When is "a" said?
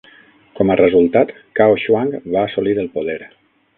0.71-0.77